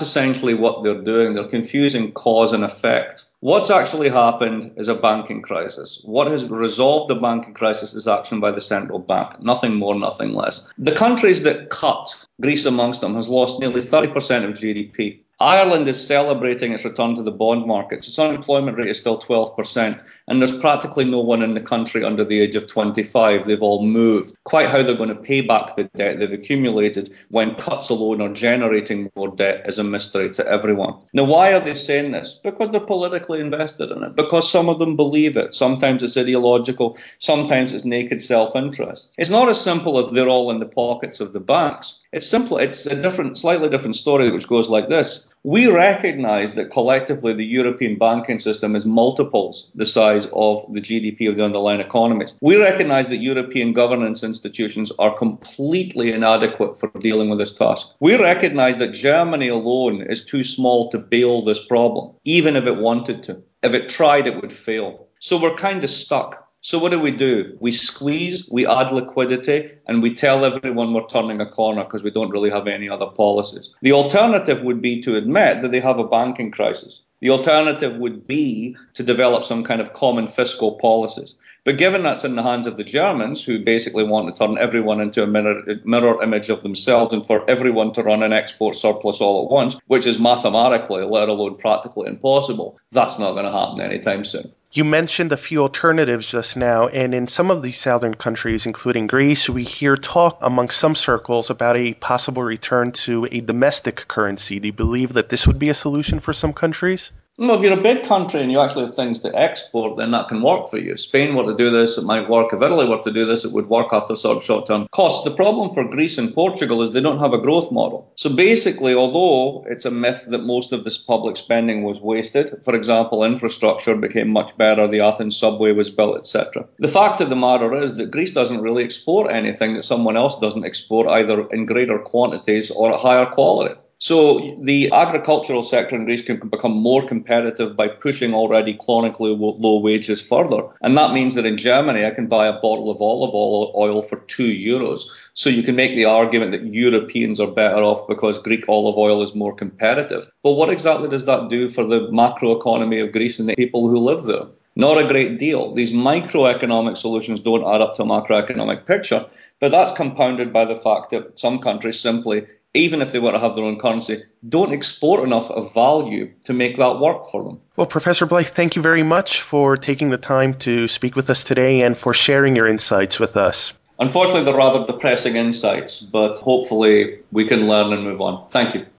essentially 0.00 0.54
what 0.54 0.82
they're 0.82 1.02
doing. 1.02 1.34
They're 1.34 1.48
confusing 1.48 2.12
cause 2.12 2.54
and 2.54 2.64
effect. 2.64 3.26
What's 3.44 3.68
actually 3.68 4.08
happened 4.08 4.72
is 4.78 4.88
a 4.88 4.94
banking 4.94 5.42
crisis. 5.42 6.00
What 6.02 6.28
has 6.28 6.46
resolved 6.46 7.10
the 7.10 7.14
banking 7.16 7.52
crisis 7.52 7.92
is 7.92 8.08
action 8.08 8.40
by 8.40 8.52
the 8.52 8.60
central 8.62 8.98
bank. 8.98 9.42
Nothing 9.42 9.74
more, 9.74 9.94
nothing 9.94 10.32
less. 10.32 10.66
The 10.78 10.92
countries 10.92 11.42
that 11.42 11.68
cut, 11.68 12.14
Greece 12.40 12.64
amongst 12.64 13.02
them, 13.02 13.16
has 13.16 13.28
lost 13.28 13.60
nearly 13.60 13.82
30% 13.82 14.46
of 14.46 14.54
GDP. 14.54 15.23
Ireland 15.40 15.88
is 15.88 16.06
celebrating 16.06 16.72
its 16.72 16.84
return 16.84 17.16
to 17.16 17.22
the 17.22 17.32
bond 17.32 17.66
market. 17.66 18.06
Its 18.06 18.18
unemployment 18.18 18.78
rate 18.78 18.88
is 18.88 19.00
still 19.00 19.18
12%, 19.18 20.02
and 20.28 20.40
there's 20.40 20.56
practically 20.56 21.04
no 21.04 21.20
one 21.20 21.42
in 21.42 21.54
the 21.54 21.60
country 21.60 22.04
under 22.04 22.24
the 22.24 22.40
age 22.40 22.54
of 22.54 22.68
25. 22.68 23.44
They've 23.44 23.62
all 23.62 23.84
moved. 23.84 24.36
Quite 24.44 24.70
how 24.70 24.82
they're 24.82 24.94
going 24.94 25.08
to 25.08 25.16
pay 25.16 25.40
back 25.40 25.74
the 25.74 25.84
debt 25.84 26.18
they've 26.18 26.32
accumulated 26.32 27.12
when 27.30 27.56
cuts 27.56 27.90
alone 27.90 28.20
are 28.20 28.32
generating 28.32 29.10
more 29.16 29.34
debt 29.34 29.66
is 29.66 29.78
a 29.78 29.84
mystery 29.84 30.30
to 30.30 30.46
everyone. 30.46 31.00
Now, 31.12 31.24
why 31.24 31.52
are 31.52 31.64
they 31.64 31.74
saying 31.74 32.12
this? 32.12 32.40
Because 32.42 32.70
they're 32.70 32.80
politically 32.80 33.40
invested 33.40 33.90
in 33.90 34.04
it, 34.04 34.14
because 34.14 34.50
some 34.50 34.68
of 34.68 34.78
them 34.78 34.94
believe 34.96 35.36
it. 35.36 35.54
Sometimes 35.54 36.02
it's 36.04 36.16
ideological, 36.16 36.96
sometimes 37.18 37.72
it's 37.72 37.84
naked 37.84 38.22
self 38.22 38.54
interest. 38.54 39.12
It's 39.18 39.30
not 39.30 39.48
as 39.48 39.60
simple 39.60 39.98
as 39.98 40.14
they're 40.14 40.28
all 40.28 40.52
in 40.52 40.60
the 40.60 40.66
pockets 40.66 41.20
of 41.20 41.32
the 41.32 41.40
banks. 41.40 42.00
It's 42.12 42.28
simple, 42.28 42.58
it's 42.58 42.86
a 42.86 42.94
different, 42.94 43.36
slightly 43.36 43.68
different 43.68 43.96
story 43.96 44.30
which 44.30 44.46
goes 44.46 44.68
like 44.68 44.88
this. 44.88 45.33
We 45.46 45.66
recognize 45.66 46.54
that 46.54 46.70
collectively 46.70 47.34
the 47.34 47.44
European 47.44 47.98
banking 47.98 48.38
system 48.38 48.74
is 48.74 48.86
multiples 48.86 49.70
the 49.74 49.84
size 49.84 50.24
of 50.32 50.64
the 50.72 50.80
GDP 50.80 51.28
of 51.28 51.36
the 51.36 51.44
underlying 51.44 51.80
economies. 51.80 52.32
We 52.40 52.56
recognize 52.56 53.08
that 53.08 53.18
European 53.18 53.74
governance 53.74 54.22
institutions 54.22 54.90
are 54.98 55.18
completely 55.18 56.12
inadequate 56.12 56.78
for 56.78 56.90
dealing 56.98 57.28
with 57.28 57.38
this 57.38 57.54
task. 57.54 57.94
We 58.00 58.16
recognize 58.16 58.78
that 58.78 58.94
Germany 58.94 59.48
alone 59.48 60.00
is 60.00 60.24
too 60.24 60.42
small 60.42 60.90
to 60.92 60.98
bail 60.98 61.42
this 61.42 61.62
problem, 61.62 62.14
even 62.24 62.56
if 62.56 62.64
it 62.64 62.78
wanted 62.78 63.24
to. 63.24 63.42
If 63.62 63.74
it 63.74 63.90
tried, 63.90 64.26
it 64.26 64.40
would 64.40 64.52
fail. 64.52 65.08
So 65.18 65.38
we're 65.38 65.56
kind 65.56 65.84
of 65.84 65.90
stuck. 65.90 66.43
So 66.64 66.78
what 66.78 66.92
do 66.92 66.98
we 66.98 67.10
do? 67.10 67.58
We 67.60 67.72
squeeze, 67.72 68.48
we 68.50 68.66
add 68.66 68.90
liquidity, 68.90 69.72
and 69.86 70.02
we 70.02 70.14
tell 70.14 70.46
everyone 70.46 70.94
we're 70.94 71.06
turning 71.06 71.42
a 71.42 71.46
corner 71.46 71.84
because 71.84 72.02
we 72.02 72.10
don't 72.10 72.30
really 72.30 72.48
have 72.48 72.66
any 72.66 72.88
other 72.88 73.04
policies. 73.04 73.74
The 73.82 73.92
alternative 73.92 74.62
would 74.62 74.80
be 74.80 75.02
to 75.02 75.16
admit 75.16 75.60
that 75.60 75.72
they 75.72 75.80
have 75.80 75.98
a 75.98 76.08
banking 76.08 76.50
crisis. 76.50 77.02
The 77.20 77.28
alternative 77.28 77.98
would 77.98 78.26
be 78.26 78.78
to 78.94 79.02
develop 79.02 79.44
some 79.44 79.62
kind 79.62 79.82
of 79.82 79.92
common 79.92 80.26
fiscal 80.26 80.76
policies. 80.76 81.34
But 81.64 81.78
given 81.78 82.02
that's 82.02 82.24
in 82.24 82.36
the 82.36 82.42
hands 82.42 82.66
of 82.66 82.76
the 82.76 82.84
Germans, 82.84 83.42
who 83.42 83.64
basically 83.64 84.04
want 84.04 84.28
to 84.28 84.38
turn 84.38 84.58
everyone 84.58 85.00
into 85.00 85.22
a 85.22 85.26
mirror, 85.26 85.62
mirror, 85.84 86.22
image 86.22 86.50
of 86.50 86.62
themselves 86.62 87.14
and 87.14 87.24
for 87.24 87.48
everyone 87.48 87.94
to 87.94 88.02
run 88.02 88.22
an 88.22 88.34
export 88.34 88.74
surplus 88.74 89.22
all 89.22 89.44
at 89.44 89.50
once, 89.50 89.76
which 89.86 90.06
is 90.06 90.18
mathematically, 90.18 91.04
let 91.04 91.30
alone 91.30 91.56
practically 91.56 92.06
impossible, 92.08 92.78
that's 92.90 93.18
not 93.18 93.32
going 93.32 93.46
to 93.46 93.50
happen 93.50 93.80
anytime 93.80 94.24
soon. 94.24 94.52
You 94.72 94.84
mentioned 94.84 95.32
a 95.32 95.36
few 95.36 95.62
alternatives 95.62 96.26
just 96.26 96.56
now, 96.56 96.88
and 96.88 97.14
in 97.14 97.28
some 97.28 97.50
of 97.50 97.62
these 97.62 97.78
southern 97.78 98.14
countries, 98.14 98.66
including 98.66 99.06
Greece, 99.06 99.48
we 99.48 99.62
hear 99.62 99.96
talk 99.96 100.38
among 100.42 100.70
some 100.70 100.96
circles 100.96 101.48
about 101.48 101.76
a 101.76 101.94
possible 101.94 102.42
return 102.42 102.92
to 103.06 103.26
a 103.30 103.40
domestic 103.40 104.08
currency. 104.08 104.58
Do 104.58 104.66
you 104.66 104.72
believe 104.72 105.12
that 105.12 105.28
this 105.28 105.46
would 105.46 105.60
be 105.60 105.68
a 105.68 105.74
solution 105.74 106.18
for 106.18 106.32
some 106.32 106.52
countries? 106.52 107.12
Well, 107.36 107.56
if 107.56 107.62
you're 107.62 107.76
a 107.76 107.82
big 107.82 108.04
country 108.04 108.42
and 108.42 108.52
you 108.52 108.60
actually 108.60 108.84
have 108.84 108.94
things 108.94 109.18
to 109.20 109.36
export, 109.36 109.96
then 109.96 110.12
that 110.12 110.28
can 110.28 110.40
work 110.40 110.68
for 110.68 110.78
you. 110.78 110.96
Spain 110.96 111.34
were 111.34 111.46
to 111.46 111.56
do 111.56 111.68
this, 111.68 111.98
it 111.98 112.04
might 112.04 112.30
work. 112.30 112.52
If 112.52 112.62
Italy 112.62 112.86
were 112.86 113.02
to 113.02 113.12
do 113.12 113.26
this, 113.26 113.44
it 113.44 113.50
would 113.50 113.68
work 113.68 113.88
after 113.92 114.14
sort 114.14 114.36
of 114.36 114.44
short 114.44 114.66
term 114.66 114.86
costs. 114.92 115.24
The 115.24 115.34
problem 115.34 115.74
for 115.74 115.82
Greece 115.82 116.16
and 116.16 116.32
Portugal 116.32 116.82
is 116.82 116.92
they 116.92 117.00
don't 117.00 117.18
have 117.18 117.32
a 117.32 117.40
growth 117.40 117.72
model. 117.72 118.12
So 118.14 118.32
basically, 118.32 118.94
although 118.94 119.64
it's 119.68 119.84
a 119.84 119.90
myth 119.90 120.26
that 120.28 120.44
most 120.44 120.72
of 120.72 120.84
this 120.84 120.96
public 120.96 121.36
spending 121.36 121.82
was 121.82 122.00
wasted, 122.00 122.62
for 122.64 122.76
example, 122.76 123.24
infrastructure 123.24 123.96
became 123.96 124.30
much 124.30 124.56
better, 124.56 124.86
the 124.86 125.00
Athens 125.00 125.36
subway 125.36 125.72
was 125.72 125.90
built, 125.90 126.16
etc. 126.16 126.68
The 126.78 126.86
fact 126.86 127.20
of 127.20 127.30
the 127.30 127.36
matter 127.36 127.74
is 127.74 127.96
that 127.96 128.12
Greece 128.12 128.32
doesn't 128.32 128.62
really 128.62 128.84
export 128.84 129.32
anything 129.32 129.74
that 129.74 129.82
someone 129.82 130.16
else 130.16 130.38
doesn't 130.38 130.64
export, 130.64 131.08
either 131.08 131.48
in 131.48 131.66
greater 131.66 131.98
quantities 131.98 132.70
or 132.70 132.92
at 132.92 133.00
higher 133.00 133.26
quality. 133.26 133.74
So 134.04 134.58
the 134.60 134.90
agricultural 134.92 135.62
sector 135.62 135.96
in 135.96 136.04
Greece 136.04 136.20
can 136.20 136.36
become 136.36 136.72
more 136.72 137.06
competitive 137.08 137.74
by 137.74 137.88
pushing 137.88 138.34
already 138.34 138.74
chronically 138.74 139.34
low 139.34 139.78
wages 139.78 140.20
further. 140.20 140.64
And 140.82 140.94
that 140.98 141.14
means 141.14 141.36
that 141.36 141.46
in 141.46 141.56
Germany, 141.56 142.04
I 142.04 142.10
can 142.10 142.26
buy 142.26 142.48
a 142.48 142.60
bottle 142.60 142.90
of 142.90 143.00
olive 143.00 143.34
oil 143.74 144.02
for 144.02 144.18
two 144.26 144.52
euros. 144.54 145.04
So 145.32 145.48
you 145.48 145.62
can 145.62 145.74
make 145.74 145.96
the 145.96 146.04
argument 146.04 146.50
that 146.50 146.66
Europeans 146.66 147.40
are 147.40 147.50
better 147.50 147.82
off 147.82 148.06
because 148.06 148.36
Greek 148.36 148.68
olive 148.68 148.98
oil 148.98 149.22
is 149.22 149.34
more 149.34 149.54
competitive. 149.54 150.30
But 150.42 150.52
what 150.52 150.68
exactly 150.68 151.08
does 151.08 151.24
that 151.24 151.48
do 151.48 151.70
for 151.70 151.84
the 151.86 152.00
macroeconomy 152.00 153.02
of 153.02 153.12
Greece 153.12 153.38
and 153.38 153.48
the 153.48 153.56
people 153.56 153.88
who 153.88 154.00
live 154.00 154.24
there? 154.24 154.48
Not 154.76 154.98
a 154.98 155.08
great 155.08 155.38
deal. 155.38 155.72
These 155.72 155.92
microeconomic 155.92 156.98
solutions 156.98 157.40
don't 157.40 157.64
add 157.64 157.80
up 157.80 157.94
to 157.94 158.02
a 158.02 158.06
macroeconomic 158.06 158.84
picture, 158.84 159.24
but 159.60 159.70
that's 159.70 159.92
compounded 159.92 160.52
by 160.52 160.66
the 160.66 160.74
fact 160.74 161.08
that 161.12 161.38
some 161.38 161.60
countries 161.60 161.98
simply 161.98 162.48
even 162.74 163.00
if 163.02 163.12
they 163.12 163.20
want 163.20 163.36
to 163.36 163.40
have 163.40 163.54
their 163.54 163.64
own 163.64 163.78
currency, 163.78 164.24
don't 164.46 164.72
export 164.72 165.22
enough 165.24 165.50
of 165.50 165.72
value 165.72 166.32
to 166.44 166.52
make 166.52 166.76
that 166.76 166.98
work 166.98 167.24
for 167.30 167.44
them. 167.44 167.60
Well, 167.76 167.86
Professor 167.86 168.26
Blyth, 168.26 168.48
thank 168.48 168.74
you 168.76 168.82
very 168.82 169.04
much 169.04 169.40
for 169.40 169.76
taking 169.76 170.10
the 170.10 170.18
time 170.18 170.54
to 170.60 170.88
speak 170.88 171.14
with 171.14 171.30
us 171.30 171.44
today 171.44 171.82
and 171.82 171.96
for 171.96 172.12
sharing 172.12 172.56
your 172.56 172.68
insights 172.68 173.20
with 173.20 173.36
us. 173.36 173.72
Unfortunately, 173.98 174.44
they're 174.44 174.56
rather 174.56 174.86
depressing 174.86 175.36
insights, 175.36 176.00
but 176.00 176.40
hopefully 176.40 177.20
we 177.30 177.46
can 177.46 177.68
learn 177.68 177.92
and 177.92 178.02
move 178.02 178.20
on. 178.20 178.48
Thank 178.48 178.74
you. 178.74 178.86